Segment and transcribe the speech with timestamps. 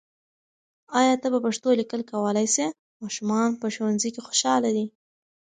[0.99, 2.65] آیا ته په پښتو لیکل کولای سې؟
[3.01, 4.85] ماشومان په ښوونځي کې خوشاله دي.